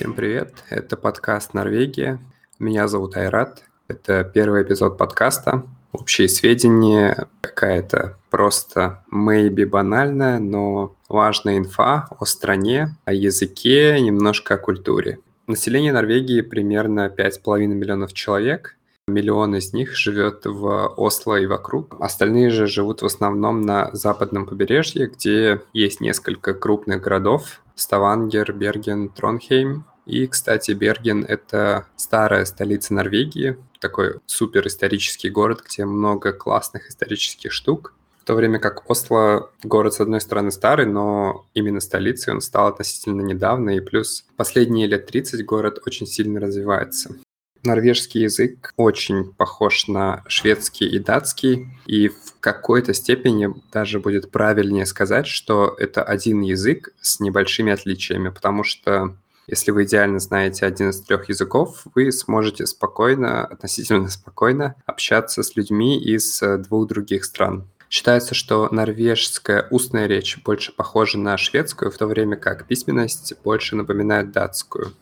Всем 0.00 0.14
привет, 0.14 0.54
это 0.70 0.96
подкаст 0.96 1.52
«Норвегия». 1.52 2.18
Меня 2.58 2.88
зовут 2.88 3.18
Айрат. 3.18 3.64
Это 3.86 4.24
первый 4.24 4.62
эпизод 4.62 4.96
подкаста. 4.96 5.64
Общие 5.92 6.26
сведения, 6.26 7.28
какая-то 7.42 8.16
просто 8.30 9.04
maybe 9.12 9.66
банальная, 9.66 10.38
но 10.38 10.96
важная 11.10 11.58
инфа 11.58 12.08
о 12.18 12.24
стране, 12.24 12.96
о 13.04 13.12
языке, 13.12 14.00
немножко 14.00 14.54
о 14.54 14.56
культуре. 14.56 15.18
Население 15.46 15.92
Норвегии 15.92 16.40
примерно 16.40 17.14
5,5 17.14 17.66
миллионов 17.66 18.14
человек. 18.14 18.78
Миллион 19.06 19.56
из 19.56 19.74
них 19.74 19.94
живет 19.94 20.46
в 20.46 20.94
Осло 20.96 21.38
и 21.38 21.44
вокруг. 21.44 21.96
Остальные 22.00 22.48
же 22.48 22.66
живут 22.66 23.02
в 23.02 23.06
основном 23.06 23.60
на 23.60 23.90
западном 23.92 24.46
побережье, 24.46 25.08
где 25.08 25.60
есть 25.74 26.00
несколько 26.00 26.54
крупных 26.54 27.02
городов. 27.02 27.60
Ставангер, 27.74 28.52
Берген, 28.54 29.10
Тронхейм. 29.10 29.84
И, 30.10 30.26
кстати, 30.26 30.72
Берген— 30.72 31.24
это 31.28 31.86
старая 31.94 32.44
столица 32.44 32.92
Норвегии, 32.94 33.56
такой 33.78 34.16
супер 34.26 34.66
исторический 34.66 35.30
город, 35.30 35.62
где 35.64 35.84
много 35.84 36.32
классных 36.32 36.88
исторических 36.88 37.52
штук. 37.52 37.94
В 38.20 38.24
то 38.24 38.34
время 38.34 38.58
как 38.58 38.90
Осло 38.90 39.50
город, 39.62 39.94
с 39.94 40.00
одной 40.00 40.20
стороны, 40.20 40.50
старый, 40.50 40.86
но 40.86 41.46
именно 41.54 41.78
столицей 41.78 42.34
он 42.34 42.40
стал 42.40 42.66
относительно 42.66 43.20
недавно, 43.20 43.70
и 43.70 43.80
плюс 43.80 44.24
последние 44.36 44.88
лет 44.88 45.06
30 45.06 45.44
город 45.44 45.78
очень 45.86 46.08
сильно 46.08 46.40
развивается. 46.40 47.14
Норвежский 47.62 48.22
язык 48.22 48.72
очень 48.76 49.32
похож 49.32 49.86
на 49.86 50.24
шведский 50.26 50.86
и 50.86 50.98
датский, 50.98 51.68
и 51.86 52.08
в 52.08 52.34
какой-то 52.40 52.94
степени 52.94 53.54
даже 53.72 54.00
будет 54.00 54.32
правильнее 54.32 54.86
сказать, 54.86 55.28
что 55.28 55.76
это 55.78 56.02
один 56.02 56.40
язык 56.40 56.92
с 57.00 57.20
небольшими 57.20 57.72
отличиями, 57.72 58.30
потому 58.30 58.64
что 58.64 59.14
если 59.50 59.72
вы 59.72 59.82
идеально 59.82 60.20
знаете 60.20 60.64
один 60.64 60.90
из 60.90 61.00
трех 61.00 61.28
языков, 61.28 61.82
вы 61.96 62.12
сможете 62.12 62.66
спокойно, 62.66 63.44
относительно 63.44 64.08
спокойно 64.08 64.76
общаться 64.86 65.42
с 65.42 65.56
людьми 65.56 66.00
из 66.00 66.40
э, 66.40 66.58
двух 66.58 66.86
других 66.86 67.24
стран. 67.24 67.68
Считается, 67.88 68.36
что 68.36 68.68
норвежская 68.70 69.66
устная 69.70 70.06
речь 70.06 70.38
больше 70.44 70.70
похожа 70.72 71.18
на 71.18 71.36
шведскую, 71.36 71.90
в 71.90 71.98
то 71.98 72.06
время 72.06 72.36
как 72.36 72.68
письменность 72.68 73.34
больше 73.42 73.74
напоминает 73.74 74.30
датскую. 74.30 74.92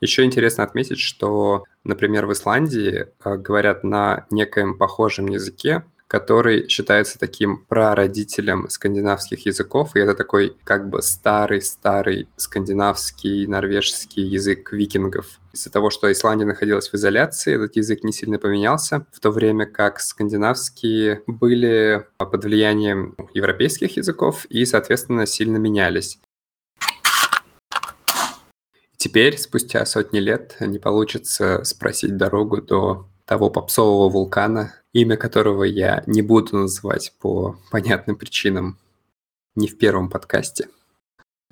Еще 0.00 0.24
интересно 0.24 0.64
отметить, 0.64 0.98
что, 0.98 1.64
например, 1.84 2.24
в 2.24 2.32
Исландии 2.32 3.08
э, 3.22 3.36
говорят 3.36 3.84
на 3.84 4.24
некоем 4.30 4.78
похожем 4.78 5.26
языке, 5.26 5.84
который 6.10 6.68
считается 6.68 7.20
таким 7.20 7.64
прародителем 7.68 8.68
скандинавских 8.68 9.46
языков, 9.46 9.94
и 9.94 10.00
это 10.00 10.16
такой 10.16 10.56
как 10.64 10.88
бы 10.88 11.02
старый-старый 11.02 12.28
скандинавский, 12.36 13.46
норвежский 13.46 14.24
язык 14.24 14.72
викингов. 14.72 15.38
Из-за 15.52 15.70
того, 15.70 15.90
что 15.90 16.10
Исландия 16.10 16.46
находилась 16.46 16.88
в 16.88 16.94
изоляции, 16.96 17.54
этот 17.54 17.76
язык 17.76 18.02
не 18.02 18.12
сильно 18.12 18.40
поменялся, 18.40 19.06
в 19.12 19.20
то 19.20 19.30
время 19.30 19.66
как 19.66 20.00
скандинавские 20.00 21.22
были 21.28 22.04
под 22.18 22.42
влиянием 22.42 23.14
европейских 23.32 23.96
языков 23.96 24.46
и, 24.46 24.64
соответственно, 24.64 25.26
сильно 25.26 25.58
менялись. 25.58 26.18
Теперь, 28.96 29.38
спустя 29.38 29.86
сотни 29.86 30.18
лет, 30.18 30.56
не 30.58 30.80
получится 30.80 31.62
спросить 31.62 32.16
дорогу 32.16 32.60
до 32.60 33.09
того 33.30 33.48
попсового 33.48 34.10
вулкана, 34.10 34.74
имя 34.92 35.16
которого 35.16 35.62
я 35.62 36.02
не 36.06 36.20
буду 36.20 36.56
называть 36.56 37.12
по 37.20 37.56
понятным 37.70 38.16
причинам 38.16 38.76
не 39.54 39.68
в 39.68 39.78
первом 39.78 40.10
подкасте. 40.10 40.66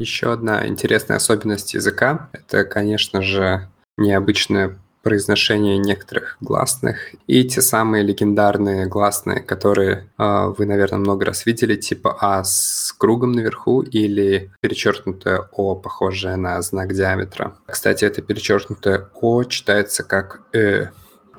Еще 0.01 0.33
одна 0.33 0.67
интересная 0.67 1.19
особенность 1.19 1.75
языка– 1.75 2.31
это, 2.33 2.65
конечно 2.65 3.23
же, 3.23 3.69
необычное 3.97 4.77
произношение 5.05 5.79
некоторых 5.79 6.37
гласных 6.41 7.15
и 7.29 7.45
те 7.45 7.63
самые 7.63 8.03
легендарные 8.03 8.87
гласные, 8.87 9.39
которые 9.39 10.11
э, 10.19 10.53
вы, 10.59 10.67
наверное, 10.67 10.99
много 10.99 11.27
раз 11.27 11.47
видели, 11.47 11.77
типа 11.77 12.19
А 12.21 12.43
с 12.43 12.93
кругом 12.99 13.31
наверху 13.31 13.83
или 13.83 14.51
перечеркнутое 14.61 15.49
О, 15.53 15.77
похожее 15.77 16.35
на 16.35 16.61
знак 16.61 16.93
диаметра. 16.93 17.55
Кстати, 17.67 18.05
это 18.05 18.21
перечеркнутое 18.21 19.09
О 19.15 19.45
читается 19.45 20.03
как 20.03 20.43
Э. 20.53 20.89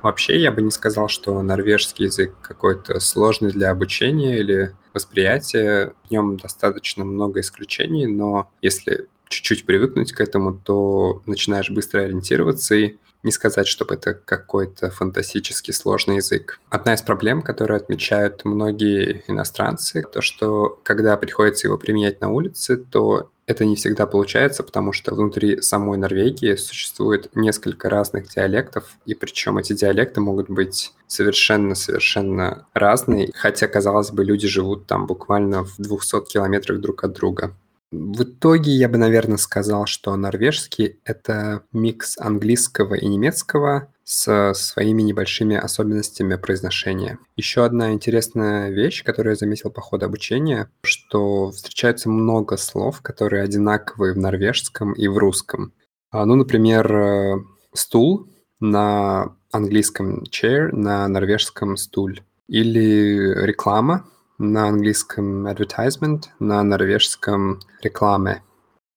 Вообще, 0.02 0.38
я 0.40 0.50
бы 0.52 0.62
не 0.62 0.70
сказал, 0.70 1.08
что 1.08 1.40
норвежский 1.42 2.06
язык 2.06 2.34
какой-то 2.42 3.00
сложный 3.00 3.50
для 3.50 3.70
обучения 3.70 4.38
или 4.38 4.74
восприятия. 4.94 5.92
В 6.06 6.10
нем 6.10 6.36
достаточно 6.36 7.04
много 7.04 7.40
исключений, 7.40 8.06
но 8.06 8.50
если 8.62 9.08
чуть-чуть 9.28 9.66
привыкнуть 9.66 10.12
к 10.12 10.20
этому, 10.20 10.52
то 10.52 11.22
начинаешь 11.26 11.70
быстро 11.70 12.00
ориентироваться 12.00 12.74
и 12.74 12.96
не 13.22 13.32
сказать, 13.32 13.66
чтобы 13.66 13.94
это 13.94 14.14
какой-то 14.14 14.90
фантастически 14.90 15.72
сложный 15.72 16.16
язык. 16.16 16.58
Одна 16.70 16.94
из 16.94 17.02
проблем, 17.02 17.42
которую 17.42 17.76
отмечают 17.76 18.44
многие 18.44 19.24
иностранцы, 19.28 20.02
то, 20.02 20.22
что 20.22 20.80
когда 20.82 21.16
приходится 21.16 21.66
его 21.66 21.76
применять 21.76 22.20
на 22.20 22.30
улице, 22.30 22.78
то 22.78 23.30
это 23.50 23.64
не 23.64 23.74
всегда 23.74 24.06
получается, 24.06 24.62
потому 24.62 24.92
что 24.92 25.12
внутри 25.12 25.60
самой 25.60 25.98
Норвегии 25.98 26.54
существует 26.54 27.34
несколько 27.34 27.90
разных 27.90 28.28
диалектов, 28.28 28.96
и 29.06 29.14
причем 29.14 29.58
эти 29.58 29.72
диалекты 29.72 30.20
могут 30.20 30.48
быть 30.48 30.92
совершенно-совершенно 31.08 32.68
разные, 32.74 33.32
хотя, 33.34 33.66
казалось 33.66 34.12
бы, 34.12 34.24
люди 34.24 34.46
живут 34.46 34.86
там 34.86 35.06
буквально 35.06 35.64
в 35.64 35.74
200 35.78 36.26
километрах 36.32 36.80
друг 36.80 37.02
от 37.02 37.12
друга. 37.12 37.52
В 37.90 38.22
итоге 38.22 38.70
я 38.70 38.88
бы, 38.88 38.98
наверное, 38.98 39.36
сказал, 39.36 39.86
что 39.86 40.14
норвежский— 40.14 41.00
это 41.04 41.64
микс 41.72 42.18
английского 42.18 42.94
и 42.94 43.08
немецкого 43.08 43.88
с 44.10 44.54
своими 44.54 45.02
небольшими 45.02 45.56
особенностями 45.56 46.34
произношения. 46.34 47.20
Еще 47.36 47.64
одна 47.64 47.92
интересная 47.92 48.68
вещь, 48.68 49.04
которую 49.04 49.34
я 49.34 49.36
заметил 49.36 49.70
по 49.70 49.80
ходу 49.80 50.06
обучения, 50.06 50.68
что 50.82 51.52
встречается 51.52 52.08
много 52.10 52.56
слов, 52.56 53.02
которые 53.02 53.44
одинаковые 53.44 54.14
в 54.14 54.18
норвежском 54.18 54.94
и 54.94 55.06
в 55.06 55.16
русском. 55.16 55.72
А, 56.10 56.26
ну, 56.26 56.34
например, 56.34 56.92
э, 56.92 57.36
стул 57.72 58.28
на 58.58 59.36
английском 59.52 60.24
chair, 60.24 60.70
на 60.72 61.06
норвежском 61.06 61.76
стуль. 61.76 62.20
Или 62.48 63.32
реклама 63.46 64.06
на 64.38 64.66
английском 64.66 65.46
advertisement, 65.46 66.24
на 66.40 66.64
норвежском 66.64 67.60
рекламе. 67.80 68.42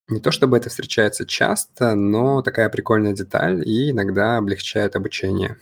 Не 0.10 0.20
то 0.20 0.32
чтобы 0.32 0.58
это 0.58 0.70
встречается 0.70 1.26
часто, 1.26 1.96
но 1.96 2.42
такая 2.42 2.70
прикольная 2.70 3.14
деталь 3.14 3.64
и 3.68 3.92
иногда 3.92 4.38
облегчает 4.38 4.96
обучение. 4.98 5.58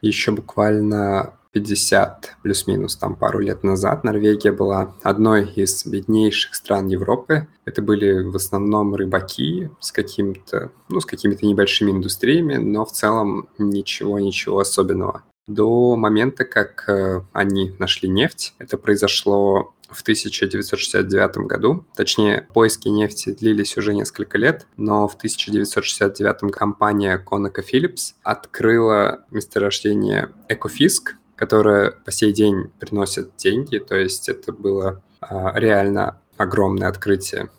Еще 0.00 0.32
буквально 0.32 1.34
50 1.52 2.36
плюс-минус 2.42 2.96
там 2.96 3.16
пару 3.16 3.40
лет 3.40 3.64
назад 3.64 4.02
Норвегия 4.04 4.52
была 4.52 4.94
одной 5.02 5.50
из 5.50 5.84
беднейших 5.84 6.54
стран 6.54 6.86
Европы. 6.86 7.48
Это 7.66 7.82
были 7.82 8.22
в 8.22 8.36
основном 8.36 8.94
рыбаки 8.94 9.70
с 9.78 9.92
каким-то, 9.92 10.72
ну, 10.88 11.00
с 11.00 11.06
какими-то 11.06 11.44
небольшими 11.44 11.90
индустриями, 11.90 12.54
но 12.54 12.86
в 12.86 12.92
целом 12.92 13.48
ничего-ничего 13.58 14.60
особенного 14.60 15.24
до 15.54 15.96
момента, 15.96 16.44
как 16.44 16.84
э, 16.88 17.22
они 17.32 17.74
нашли 17.78 18.08
нефть. 18.08 18.54
Это 18.58 18.78
произошло 18.78 19.74
в 19.90 20.02
1969 20.02 21.48
году. 21.48 21.84
Точнее, 21.96 22.46
поиски 22.54 22.88
нефти 22.88 23.30
длились 23.30 23.76
уже 23.76 23.94
несколько 23.94 24.38
лет, 24.38 24.66
но 24.76 25.08
в 25.08 25.14
1969 25.16 26.52
компания 26.52 27.22
ConocoPhillips 27.24 28.14
открыла 28.22 29.24
месторождение 29.30 30.30
Экофиск, 30.48 31.16
которое 31.34 31.90
по 31.90 32.12
сей 32.12 32.32
день 32.32 32.70
приносит 32.78 33.36
деньги, 33.36 33.78
то 33.78 33.96
есть 33.96 34.28
это 34.28 34.52
было 34.52 35.02
а, 35.20 35.58
реально 35.58 36.20
огромное 36.36 36.88
открытие 36.88 37.50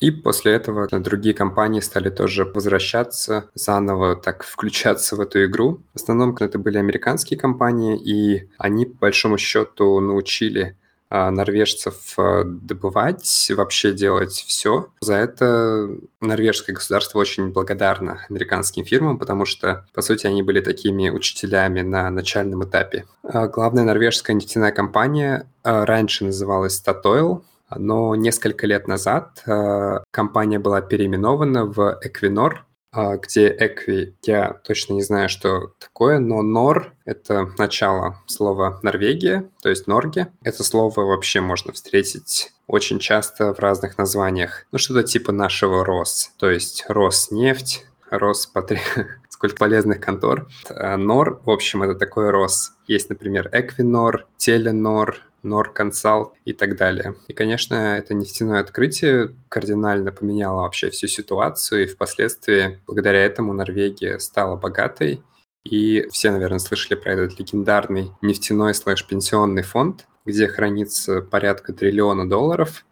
и 0.00 0.10
после 0.10 0.52
этого 0.52 0.88
другие 0.88 1.34
компании 1.34 1.80
стали 1.80 2.10
тоже 2.10 2.44
возвращаться, 2.44 3.50
заново 3.54 4.16
так 4.16 4.42
включаться 4.48 5.16
в 5.16 5.20
эту 5.20 5.44
игру. 5.44 5.82
В 5.92 5.96
основном 5.96 6.36
это 6.38 6.58
были 6.58 6.78
американские 6.78 7.38
компании, 7.38 7.98
и 7.98 8.48
они, 8.58 8.86
по 8.86 8.98
большому 9.00 9.38
счету, 9.38 10.00
научили 10.00 10.76
а, 11.12 11.32
норвежцев 11.32 12.14
а, 12.18 12.44
добывать, 12.44 13.50
вообще 13.50 13.92
делать 13.92 14.44
все. 14.46 14.92
За 15.00 15.14
это 15.14 15.90
норвежское 16.20 16.72
государство 16.72 17.18
очень 17.18 17.48
благодарно 17.48 18.24
американским 18.30 18.84
фирмам, 18.84 19.18
потому 19.18 19.44
что, 19.44 19.86
по 19.92 20.02
сути, 20.02 20.28
они 20.28 20.44
были 20.44 20.60
такими 20.60 21.10
учителями 21.10 21.80
на 21.80 22.10
начальном 22.10 22.62
этапе. 22.62 23.06
А, 23.24 23.48
главная 23.48 23.82
норвежская 23.82 24.36
нефтяная 24.36 24.70
компания 24.70 25.50
раньше 25.64 26.24
называлась 26.24 26.80
Statoil, 26.80 27.42
но 27.76 28.14
несколько 28.14 28.66
лет 28.66 28.88
назад 28.88 29.42
э, 29.46 29.98
компания 30.10 30.58
была 30.58 30.80
переименована 30.80 31.66
в 31.66 32.00
Equinor, 32.04 32.58
а, 32.92 33.16
где 33.18 33.48
экви, 33.56 34.16
я 34.22 34.52
точно 34.64 34.94
не 34.94 35.02
знаю, 35.02 35.28
что 35.28 35.74
такое, 35.78 36.18
но 36.18 36.42
нор— 36.42 36.92
это 37.04 37.48
начало 37.56 38.18
слова 38.26 38.80
Норвегия, 38.82 39.48
то 39.62 39.68
есть 39.68 39.86
Норге. 39.86 40.32
Это 40.42 40.64
слово 40.64 41.00
вообще 41.02 41.40
можно 41.40 41.72
встретить 41.72 42.52
очень 42.66 42.98
часто 42.98 43.54
в 43.54 43.60
разных 43.60 43.96
названиях. 43.96 44.66
Ну, 44.72 44.78
что-то 44.78 45.04
типа 45.04 45.30
нашего 45.30 45.84
РОС, 45.84 46.32
то 46.36 46.50
есть 46.50 46.84
Роснефть, 46.88 47.86
Роспотре... 48.10 48.80
сколько 49.40 49.56
полезных 49.56 50.02
контор. 50.02 50.48
А 50.68 50.98
нор, 50.98 51.40
в 51.46 51.48
общем, 51.48 51.82
это 51.82 51.94
такой 51.94 52.28
РОС. 52.28 52.74
Есть, 52.86 53.08
например, 53.08 53.48
Эквинор, 53.52 54.26
Теленор, 54.36 55.16
Норконсалт 55.42 56.34
и 56.44 56.52
так 56.52 56.76
далее. 56.76 57.14
И, 57.26 57.32
конечно, 57.32 57.96
это 57.96 58.12
нефтяное 58.12 58.60
открытие 58.60 59.34
кардинально 59.48 60.12
поменяло 60.12 60.60
вообще 60.60 60.90
всю 60.90 61.06
ситуацию, 61.06 61.84
и 61.84 61.86
впоследствии, 61.86 62.80
благодаря 62.86 63.24
этому, 63.24 63.54
Норвегия 63.54 64.18
стала 64.18 64.56
богатой, 64.56 65.22
и 65.64 66.06
все, 66.12 66.32
наверное, 66.32 66.58
слышали 66.58 66.94
про 66.94 67.12
этот 67.12 67.38
легендарный 67.38 68.12
нефтяной 68.20 68.74
слэш-пенсионный 68.74 69.62
фонд, 69.62 70.06
где 70.26 70.48
хранится 70.48 71.22
порядка 71.22 71.72
триллиона 71.72 72.28
долларов. 72.28 72.84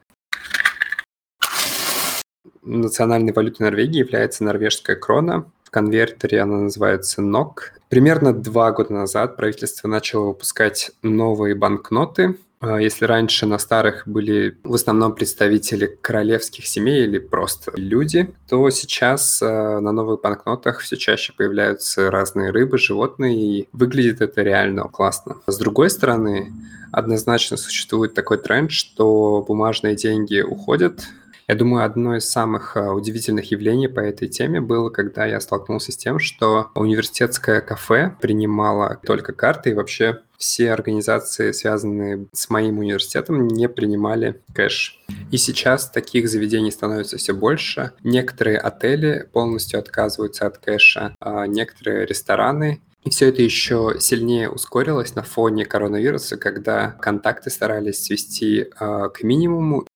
Национальной 2.63 3.33
валютой 3.33 3.65
Норвегии 3.65 3.99
является 3.99 4.45
норвежская 4.45 4.97
крона. 4.97 5.51
В 5.69 5.71
конвертере 5.71 6.41
она 6.41 6.57
называется 6.61 7.21
НОК. 7.21 7.73
Примерно 7.91 8.33
два 8.33 8.73
года 8.73 8.95
назад 8.95 9.37
правительство 9.37 9.87
начало 9.87 10.29
выпускать 10.29 10.93
новые 11.03 11.55
банкноты. 11.55 12.39
А, 12.61 12.79
если 12.81 13.05
раньше 13.05 13.45
на 13.45 13.59
старых 13.59 14.09
были 14.09 14.57
в 14.65 14.73
основном 14.73 15.15
представители 15.15 15.87
королевских 16.01 16.67
семей 16.67 17.05
или 17.05 17.19
просто 17.19 17.71
люди, 17.77 18.35
то 18.49 18.71
сейчас 18.71 19.43
а, 19.43 19.81
на 19.81 19.93
новых 19.93 20.23
банкнотах 20.23 20.79
все 20.79 20.97
чаще 20.97 21.35
появляются 21.35 22.11
разные 22.11 22.51
рыбы, 22.51 22.79
животные, 22.79 23.37
и 23.37 23.69
выглядит 23.75 24.23
это 24.23 24.41
реально 24.41 24.85
классно. 24.85 25.37
С 25.47 25.59
другой 25.59 25.91
стороны, 25.91 26.51
однозначно 26.93 27.59
существует 27.59 28.15
такой 28.15 28.39
тренд, 28.39 28.73
что 28.73 29.45
бумажные 29.47 29.97
деньги 29.97 30.41
уходят, 30.41 31.05
я 31.49 31.55
думаю, 31.55 31.87
одно 31.87 32.17
из 32.17 32.29
самых 32.29 32.77
а, 32.77 32.93
удивительных 32.93 33.51
явлений 33.51 33.89
по 33.89 34.01
этой 34.01 34.29
теме 34.29 34.61
было, 34.61 34.91
когда 34.91 35.25
я 35.25 35.41
столкнулся 35.41 35.93
с 35.93 35.97
тем, 35.97 36.19
что 36.19 36.71
университетское 36.75 37.63
кафе 37.63 38.15
принимало 38.21 39.01
только 39.07 39.33
карты, 39.33 39.71
и 39.71 39.75
вообще 39.75 40.21
все 40.37 40.73
организации, 40.73 41.53
связанные 41.53 42.27
с 42.33 42.51
моим 42.51 42.79
университетом, 42.79 43.49
не 43.49 43.67
принимали 43.69 44.43
кэш. 44.53 45.01
И 45.33 45.39
сейчас 45.39 45.91
таких 45.91 46.29
заведений 46.29 46.71
становится 46.71 47.17
все 47.17 47.33
больше. 47.33 47.93
Некоторые 48.05 48.59
отели 48.59 49.27
полностью 49.33 49.81
отказываются 49.81 50.47
от 50.47 50.59
кэша, 50.59 51.15
а 51.19 51.47
некоторые 51.47 52.05
рестораны 52.05 52.83
и 53.05 53.11
все 53.11 53.29
это 53.29 53.41
еще 53.41 53.97
сильнее 54.01 54.51
ускорилось 54.51 55.15
на 55.15 55.23
фоне 55.23 55.65
коронавируса, 55.65 56.37
когда 56.37 56.91
контакты 56.91 57.49
старались 57.49 58.05
свести 58.05 58.67
э, 58.79 59.09
к 59.15 59.23
минимуму, 59.23 59.87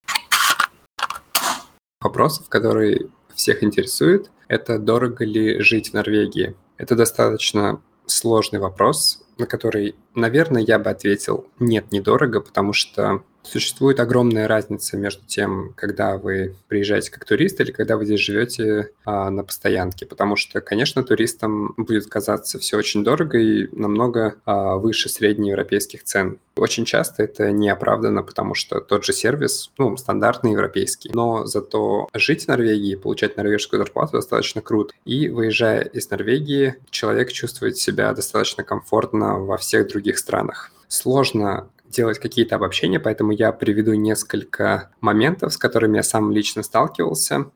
вопросов, 2.04 2.48
который 2.48 3.10
всех 3.34 3.62
интересует, 3.62 4.30
это 4.48 4.78
дорого 4.78 5.24
ли 5.24 5.60
жить 5.60 5.90
в 5.90 5.94
Норвегии. 5.94 6.54
Это 6.76 6.94
достаточно 6.94 7.80
сложный 8.06 8.58
вопрос, 8.58 9.24
на 9.38 9.46
который, 9.46 9.94
наверное, 10.14 10.62
я 10.62 10.78
бы 10.78 10.90
ответил 10.90 11.46
нет, 11.58 11.92
недорого, 11.92 12.40
потому 12.40 12.72
что 12.72 13.22
Существует 13.42 14.00
огромная 14.00 14.46
разница 14.46 14.96
между 14.96 15.24
тем, 15.26 15.72
когда 15.76 16.16
вы 16.16 16.54
приезжаете 16.68 17.10
как 17.10 17.24
турист 17.24 17.60
или 17.60 17.72
когда 17.72 17.96
вы 17.96 18.06
здесь 18.06 18.20
живете 18.20 18.90
а, 19.04 19.30
на 19.30 19.42
постоянке, 19.42 20.06
потому 20.06 20.36
что, 20.36 20.60
конечно, 20.60 21.02
туристам 21.02 21.74
будет 21.76 22.06
казаться 22.06 22.58
все 22.58 22.76
очень 22.76 23.02
дорого 23.04 23.38
и 23.38 23.68
намного 23.72 24.36
а, 24.44 24.76
выше 24.76 25.08
среднеевропейских 25.08 26.04
цен. 26.04 26.38
Очень 26.56 26.84
часто 26.84 27.24
это 27.24 27.50
не 27.50 27.68
оправдано, 27.68 28.22
потому 28.22 28.54
что 28.54 28.80
тот 28.80 29.04
же 29.04 29.12
сервис, 29.12 29.70
ну, 29.76 29.96
стандартный 29.96 30.52
европейский, 30.52 31.10
но 31.12 31.44
зато 31.44 32.08
жить 32.14 32.44
в 32.44 32.48
Норвегии, 32.48 32.94
получать 32.94 33.36
норвежскую 33.36 33.78
зарплату 33.78 34.12
достаточно 34.12 34.60
круто. 34.60 34.94
И 35.04 35.28
выезжая 35.28 35.82
из 35.82 36.10
Норвегии, 36.10 36.76
человек 36.90 37.32
чувствует 37.32 37.76
себя 37.76 38.12
достаточно 38.12 38.62
комфортно 38.62 39.40
во 39.40 39.56
всех 39.56 39.88
других 39.88 40.18
странах. 40.18 40.70
Сложно 40.88 41.68
делать 41.92 42.18
какие-то 42.18 42.56
обобщения, 42.56 42.98
поэтому 42.98 43.32
я 43.32 43.52
приведу 43.52 43.94
несколько 43.94 44.90
моментов, 45.00 45.52
с 45.52 45.56
которыми 45.56 45.96
я 45.96 46.02
сам 46.02 46.32
лично 46.32 46.62
сталкивался. 46.62 47.46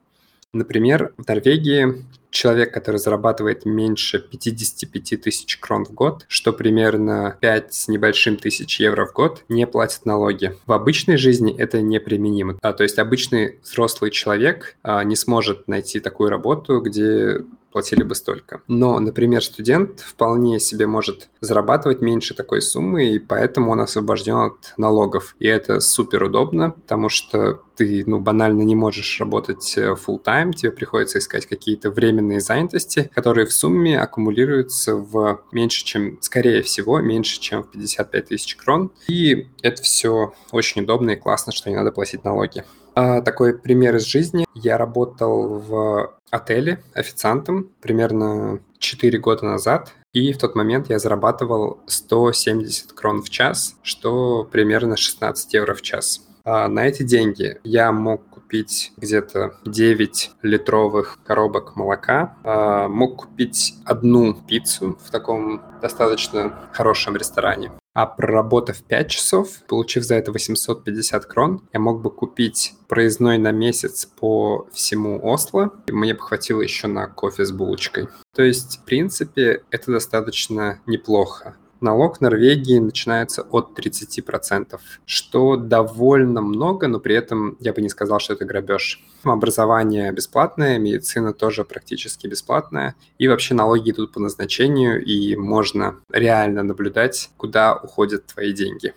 Например, 0.52 1.12
в 1.18 1.28
Норвегии 1.28 2.04
человек, 2.30 2.72
который 2.72 2.98
зарабатывает 2.98 3.64
меньше 3.64 4.18
55 4.18 5.22
тысяч 5.22 5.58
крон 5.58 5.84
в 5.84 5.92
год, 5.92 6.24
что 6.28 6.52
примерно 6.52 7.36
5 7.40 7.74
с 7.74 7.88
небольшим 7.88 8.36
тысяч 8.36 8.78
евро 8.78 9.06
в 9.06 9.12
год, 9.12 9.44
не 9.48 9.66
платит 9.66 10.04
налоги. 10.06 10.54
В 10.66 10.72
обычной 10.72 11.16
жизни 11.16 11.54
это 11.56 11.80
неприменимо. 11.80 12.58
А, 12.62 12.72
то 12.72 12.82
есть 12.82 12.98
обычный 12.98 13.58
взрослый 13.62 14.10
человек 14.10 14.76
а, 14.82 15.02
не 15.04 15.16
сможет 15.16 15.66
найти 15.66 15.98
такую 16.00 16.30
работу, 16.30 16.80
где 16.80 17.42
платили 17.72 18.02
бы 18.02 18.14
столько. 18.14 18.62
Но, 18.68 18.98
например, 18.98 19.42
студент 19.42 20.00
вполне 20.00 20.60
себе 20.60 20.86
может 20.86 21.28
зарабатывать 21.40 22.00
меньше 22.00 22.34
такой 22.34 22.62
суммы, 22.62 23.06
и 23.06 23.18
поэтому 23.18 23.72
он 23.72 23.80
освобожден 23.80 24.36
от 24.36 24.74
налогов. 24.76 25.36
И 25.38 25.46
это 25.46 25.80
супер 25.80 26.24
удобно, 26.24 26.70
потому 26.70 27.08
что 27.08 27.60
ты 27.76 28.04
ну, 28.06 28.18
банально 28.18 28.62
не 28.62 28.74
можешь 28.74 29.20
работать 29.20 29.76
э, 29.76 29.94
full 29.94 30.22
time, 30.22 30.52
тебе 30.52 30.72
приходится 30.72 31.18
искать 31.18 31.46
какие-то 31.46 31.90
временные 31.90 32.40
занятости, 32.40 33.10
которые 33.14 33.46
в 33.46 33.52
сумме 33.52 34.00
аккумулируются 34.00 34.96
в 34.96 35.42
меньше, 35.52 35.84
чем, 35.84 36.18
скорее 36.22 36.62
всего, 36.62 37.00
меньше, 37.00 37.40
чем 37.40 37.62
в 37.62 37.70
55 37.70 38.28
тысяч 38.28 38.56
крон. 38.56 38.90
И 39.08 39.48
это 39.62 39.82
все 39.82 40.32
очень 40.50 40.82
удобно 40.82 41.10
и 41.10 41.16
классно, 41.16 41.52
что 41.52 41.68
не 41.68 41.76
надо 41.76 41.92
платить 41.92 42.24
налоги. 42.24 42.64
А, 42.98 43.20
такой 43.20 43.58
пример 43.58 43.94
из 43.96 44.06
жизни. 44.06 44.46
Я 44.54 44.78
работал 44.78 45.58
в 45.58 46.18
отеле 46.30 46.82
официантом 46.94 47.68
примерно 47.82 48.60
4 48.78 49.18
года 49.18 49.44
назад, 49.44 49.92
и 50.14 50.32
в 50.32 50.38
тот 50.38 50.54
момент 50.54 50.88
я 50.88 50.98
зарабатывал 50.98 51.80
170 51.86 52.92
крон 52.92 53.22
в 53.22 53.28
час, 53.28 53.76
что 53.82 54.48
примерно 54.50 54.96
16 54.96 55.52
евро 55.52 55.74
в 55.74 55.82
час. 55.82 56.26
А 56.44 56.68
на 56.68 56.86
эти 56.86 57.02
деньги 57.02 57.58
я 57.64 57.92
мог 57.92 58.26
купить 58.30 58.92
где-то 58.96 59.58
9 59.66 60.30
литровых 60.40 61.18
коробок 61.22 61.76
молока, 61.76 62.38
а 62.44 62.88
мог 62.88 63.26
купить 63.26 63.74
одну 63.84 64.32
пиццу 64.32 64.96
в 65.04 65.10
таком 65.10 65.60
достаточно 65.82 66.70
хорошем 66.72 67.14
ресторане. 67.14 67.72
А 67.96 68.04
проработав 68.04 68.82
5 68.82 69.10
часов, 69.10 69.48
получив 69.66 70.04
за 70.04 70.16
это 70.16 70.30
850 70.30 71.24
крон, 71.24 71.62
я 71.72 71.80
мог 71.80 72.02
бы 72.02 72.10
купить 72.10 72.74
проездной 72.88 73.38
на 73.38 73.52
месяц 73.52 74.04
по 74.04 74.68
всему 74.70 75.18
Осло, 75.22 75.70
и 75.86 75.92
мне 75.92 76.12
бы 76.12 76.20
хватило 76.20 76.60
еще 76.60 76.88
на 76.88 77.06
кофе 77.06 77.46
с 77.46 77.52
булочкой. 77.52 78.08
То 78.34 78.42
есть, 78.42 78.80
в 78.80 78.84
принципе, 78.84 79.62
это 79.70 79.92
достаточно 79.92 80.78
неплохо 80.84 81.56
налог 81.80 82.20
Норвегии 82.20 82.78
начинается 82.78 83.42
от 83.42 83.78
30%, 83.78 84.78
что 85.04 85.56
довольно 85.56 86.40
много, 86.40 86.88
но 86.88 87.00
при 87.00 87.14
этом 87.14 87.56
я 87.60 87.72
бы 87.72 87.82
не 87.82 87.88
сказал, 87.88 88.18
что 88.18 88.34
это 88.34 88.44
грабеж. 88.44 89.02
Образование 89.24 90.12
бесплатное, 90.12 90.78
медицина 90.78 91.32
тоже 91.32 91.64
практически 91.64 92.26
бесплатная, 92.26 92.94
и 93.18 93.28
вообще 93.28 93.54
налоги 93.54 93.90
идут 93.90 94.12
по 94.12 94.20
назначению, 94.20 95.04
и 95.04 95.36
можно 95.36 95.96
реально 96.10 96.62
наблюдать, 96.62 97.30
куда 97.36 97.74
уходят 97.74 98.26
твои 98.26 98.52
деньги. 98.52 98.94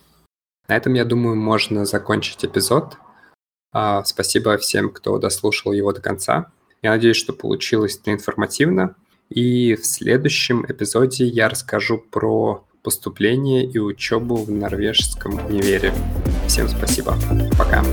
На 0.67 0.75
этом, 0.75 0.93
я 0.93 1.03
думаю, 1.03 1.35
можно 1.35 1.85
закончить 1.85 2.45
эпизод. 2.45 2.97
А, 3.71 4.03
спасибо 4.03 4.57
всем, 4.57 4.91
кто 4.91 5.17
дослушал 5.17 5.71
его 5.71 5.91
до 5.93 6.01
конца. 6.01 6.51
Я 6.81 6.91
надеюсь, 6.91 7.17
что 7.17 7.33
получилось 7.33 7.99
информативно. 8.05 8.95
И 9.29 9.75
в 9.75 9.85
следующем 9.85 10.65
эпизоде 10.67 11.25
я 11.25 11.49
расскажу 11.49 11.99
про 11.99 12.65
поступление 12.81 13.65
и 13.65 13.77
учебу 13.79 14.35
в 14.37 14.51
норвежском 14.51 15.45
универе. 15.47 15.93
Всем 16.47 16.67
спасибо. 16.67 17.17
Пока. 17.57 17.83